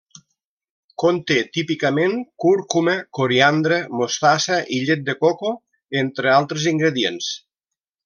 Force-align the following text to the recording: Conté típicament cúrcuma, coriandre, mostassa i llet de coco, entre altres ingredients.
Conté 1.03 1.37
típicament 1.57 2.15
cúrcuma, 2.45 2.97
coriandre, 3.19 3.79
mostassa 4.01 4.61
i 4.79 4.83
llet 4.89 5.07
de 5.11 5.19
coco, 5.23 5.57
entre 6.05 6.37
altres 6.41 6.71
ingredients. 6.77 7.35